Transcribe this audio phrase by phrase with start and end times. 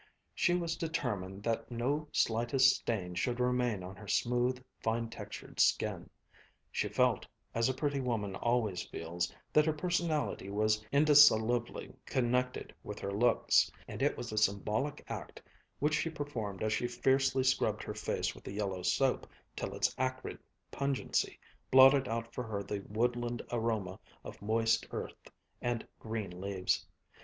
[0.33, 6.09] She was determined that no slightest stain should remain on her smooth, fine textured skin.
[6.71, 12.97] She felt, as a pretty woman always feels, that her personality was indissolubly connected with
[12.97, 15.39] her looks, and it was a symbolic act
[15.77, 19.93] which she performed as she fiercely scrubbed her face with the yellow soap till its
[19.99, 20.39] acrid
[20.71, 21.37] pungency
[21.69, 25.29] blotted out for her the woodland aroma of moist earth
[25.61, 26.87] and green leaves.